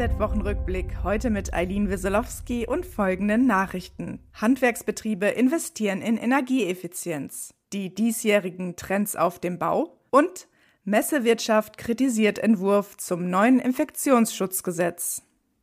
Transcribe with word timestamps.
DHZ-Wochenrückblick 0.00 1.04
heute 1.04 1.28
mit 1.28 1.52
Eileen 1.52 1.90
Wieselowski 1.90 2.66
und 2.66 2.86
folgenden 2.86 3.46
Nachrichten. 3.46 4.18
Handwerksbetriebe 4.32 5.26
investieren 5.26 6.00
in 6.00 6.16
Energieeffizienz. 6.16 7.52
Die 7.74 7.94
diesjährigen 7.94 8.76
Trends 8.76 9.14
auf 9.14 9.40
dem 9.40 9.58
Bau 9.58 10.00
und 10.08 10.48
Messewirtschaft 10.84 11.76
kritisiert 11.76 12.38
Entwurf 12.38 12.96
zum 12.96 13.28
neuen 13.28 13.58
Infektionsschutzgesetz. 13.58 15.22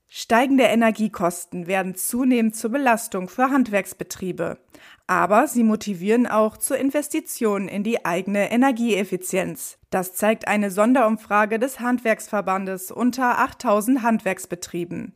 Steigende 0.10 0.64
Energiekosten 0.64 1.68
werden 1.68 1.94
zunehmend 1.96 2.56
zur 2.56 2.72
Belastung 2.72 3.28
für 3.28 3.50
Handwerksbetriebe. 3.50 4.58
Aber 5.06 5.48
sie 5.48 5.64
motivieren 5.64 6.28
auch 6.28 6.56
zur 6.56 6.78
Investition 6.78 7.68
in 7.68 7.84
die 7.84 8.06
eigene 8.06 8.50
Energieeffizienz. 8.50 9.78
Das 9.90 10.16
zeigt 10.16 10.48
eine 10.48 10.72
Sonderumfrage 10.72 11.60
des 11.60 11.82
Handwerksverbandes 11.82 12.90
unter 12.92 13.40
8000 13.40 14.02
Handwerksbetrieben. 14.02 15.14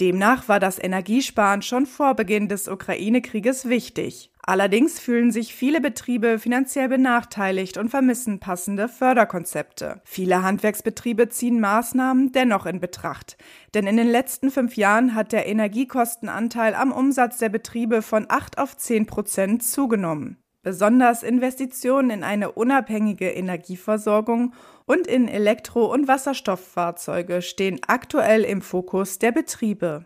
Demnach 0.00 0.48
war 0.48 0.60
das 0.60 0.82
Energiesparen 0.82 1.60
schon 1.60 1.84
vor 1.84 2.14
Beginn 2.14 2.48
des 2.48 2.68
Ukraine-Krieges 2.68 3.68
wichtig. 3.68 4.30
Allerdings 4.42 4.98
fühlen 4.98 5.30
sich 5.30 5.54
viele 5.54 5.82
Betriebe 5.82 6.38
finanziell 6.38 6.88
benachteiligt 6.88 7.76
und 7.76 7.90
vermissen 7.90 8.40
passende 8.40 8.88
Förderkonzepte. 8.88 10.00
Viele 10.04 10.42
Handwerksbetriebe 10.42 11.28
ziehen 11.28 11.60
Maßnahmen 11.60 12.32
dennoch 12.32 12.64
in 12.64 12.80
Betracht, 12.80 13.36
denn 13.74 13.86
in 13.86 13.98
den 13.98 14.08
letzten 14.08 14.50
fünf 14.50 14.76
Jahren 14.76 15.14
hat 15.14 15.32
der 15.32 15.46
Energiekostenanteil 15.46 16.74
am 16.74 16.92
Umsatz 16.92 17.36
der 17.36 17.50
Betriebe 17.50 18.00
von 18.00 18.24
8 18.26 18.56
auf 18.56 18.78
10 18.78 19.04
Prozent 19.06 19.62
zugenommen. 19.62 20.38
Besonders 20.62 21.22
Investitionen 21.22 22.10
in 22.10 22.22
eine 22.22 22.52
unabhängige 22.52 23.30
Energieversorgung 23.30 24.52
und 24.84 25.06
in 25.06 25.26
Elektro- 25.26 25.90
und 25.90 26.06
Wasserstofffahrzeuge 26.06 27.40
stehen 27.40 27.80
aktuell 27.86 28.42
im 28.42 28.60
Fokus 28.60 29.18
der 29.18 29.32
Betriebe. 29.32 30.04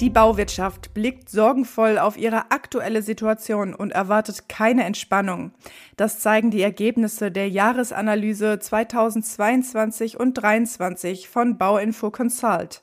Die 0.00 0.10
Bauwirtschaft 0.10 0.94
blickt 0.94 1.28
sorgenvoll 1.28 1.98
auf 1.98 2.16
ihre 2.16 2.50
aktuelle 2.50 3.02
Situation 3.02 3.72
und 3.72 3.92
erwartet 3.92 4.48
keine 4.48 4.82
Entspannung. 4.82 5.52
Das 5.96 6.18
zeigen 6.18 6.50
die 6.50 6.62
Ergebnisse 6.62 7.30
der 7.30 7.48
Jahresanalyse 7.48 8.58
2022 8.58 10.18
und 10.18 10.36
2023 10.36 11.28
von 11.28 11.56
Bauinfo 11.56 12.10
Consult. 12.10 12.82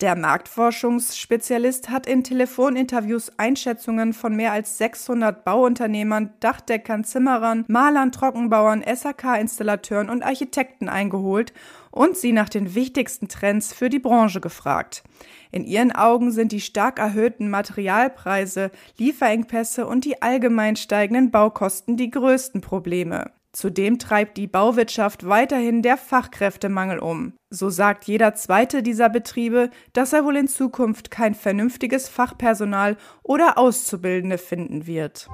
Der 0.00 0.16
Marktforschungsspezialist 0.16 1.90
hat 1.90 2.06
in 2.06 2.24
Telefoninterviews 2.24 3.32
Einschätzungen 3.38 4.12
von 4.12 4.34
mehr 4.34 4.52
als 4.52 4.78
600 4.78 5.44
Bauunternehmern, 5.44 6.32
Dachdeckern, 6.40 7.04
Zimmerern, 7.04 7.64
Malern, 7.68 8.12
Trockenbauern, 8.12 8.82
SAK-Installateuren 8.82 10.10
und 10.10 10.22
Architekten 10.22 10.88
eingeholt 10.88 11.52
und 11.90 12.16
sie 12.16 12.32
nach 12.32 12.48
den 12.48 12.74
wichtigsten 12.74 13.28
Trends 13.28 13.72
für 13.72 13.88
die 13.88 14.00
Branche 14.00 14.40
gefragt. 14.40 15.04
In 15.52 15.64
ihren 15.64 15.92
Augen 15.92 16.32
sind 16.32 16.50
die 16.50 16.60
stark 16.60 16.98
erhöhten 16.98 17.48
Materialpreise, 17.48 18.72
Lieferengpässe 18.98 19.86
und 19.86 20.04
die 20.04 20.20
allgemein 20.20 20.74
steigenden 20.74 21.30
Baukosten 21.30 21.96
die 21.96 22.10
größten 22.10 22.60
Probleme. 22.60 23.30
Zudem 23.54 24.00
treibt 24.00 24.36
die 24.36 24.48
Bauwirtschaft 24.48 25.28
weiterhin 25.28 25.80
der 25.80 25.96
Fachkräftemangel 25.96 26.98
um. 26.98 27.34
So 27.50 27.70
sagt 27.70 28.04
jeder 28.04 28.34
zweite 28.34 28.82
dieser 28.82 29.08
Betriebe, 29.08 29.70
dass 29.92 30.12
er 30.12 30.24
wohl 30.24 30.36
in 30.36 30.48
Zukunft 30.48 31.12
kein 31.12 31.36
vernünftiges 31.36 32.08
Fachpersonal 32.08 32.96
oder 33.22 33.56
Auszubildende 33.56 34.38
finden 34.38 34.88
wird. 34.88 35.28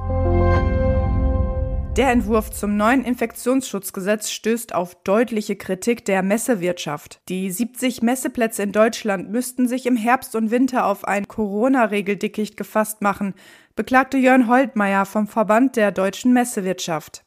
Der 1.96 2.10
Entwurf 2.10 2.50
zum 2.50 2.76
neuen 2.76 3.04
Infektionsschutzgesetz 3.04 4.30
stößt 4.30 4.74
auf 4.74 4.96
deutliche 5.02 5.56
Kritik 5.56 6.04
der 6.04 6.22
Messewirtschaft. 6.22 7.20
Die 7.30 7.50
70 7.50 8.02
Messeplätze 8.02 8.62
in 8.62 8.72
Deutschland 8.72 9.30
müssten 9.30 9.66
sich 9.66 9.86
im 9.86 9.96
Herbst 9.96 10.36
und 10.36 10.50
Winter 10.50 10.84
auf 10.84 11.08
ein 11.08 11.26
Corona-Regeldickicht 11.26 12.58
gefasst 12.58 13.00
machen, 13.00 13.34
beklagte 13.76 14.18
Jörn 14.18 14.46
Holtmeier 14.46 15.06
vom 15.06 15.26
Verband 15.26 15.76
der 15.76 15.90
deutschen 15.90 16.34
Messewirtschaft. 16.34 17.24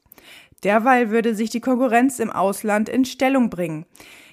Derweil 0.64 1.10
würde 1.10 1.36
sich 1.36 1.50
die 1.50 1.62
Konkurrenz 1.62 2.20
im 2.20 2.32
Ausland 2.32 2.90
in 2.90 3.06
Stellung 3.06 3.50
bringen. 3.50 3.86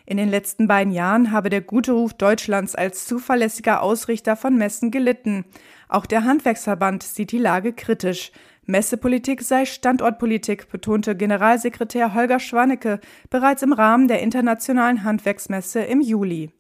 In 0.06 0.16
den 0.16 0.28
letzten 0.28 0.66
beiden 0.66 0.92
Jahren 0.92 1.30
habe 1.30 1.50
der 1.50 1.60
gute 1.60 1.92
Ruf 1.92 2.14
Deutschlands 2.14 2.74
als 2.74 3.06
zuverlässiger 3.06 3.80
Ausrichter 3.80 4.34
von 4.34 4.56
Messen 4.56 4.90
gelitten. 4.90 5.44
Auch 5.88 6.06
der 6.06 6.24
Handwerksverband 6.24 7.02
sieht 7.02 7.32
die 7.32 7.38
Lage 7.38 7.72
kritisch. 7.72 8.32
Messepolitik 8.66 9.42
sei 9.42 9.64
Standortpolitik, 9.64 10.68
betonte 10.68 11.16
Generalsekretär 11.16 12.14
Holger 12.14 12.40
Schwannecke 12.40 13.00
bereits 13.28 13.62
im 13.62 13.72
Rahmen 13.72 14.08
der 14.08 14.20
Internationalen 14.20 15.04
Handwerksmesse 15.04 15.80
im 15.82 16.00
Juli. 16.00 16.50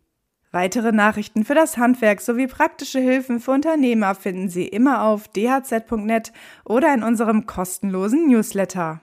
Weitere 0.52 0.90
Nachrichten 0.90 1.44
für 1.44 1.54
das 1.54 1.76
Handwerk 1.76 2.20
sowie 2.20 2.48
praktische 2.48 2.98
Hilfen 2.98 3.38
für 3.38 3.52
Unternehmer 3.52 4.16
finden 4.16 4.48
Sie 4.48 4.66
immer 4.66 5.04
auf 5.04 5.28
dhz.net 5.28 6.32
oder 6.64 6.92
in 6.92 7.04
unserem 7.04 7.46
kostenlosen 7.46 8.28
Newsletter. 8.28 9.00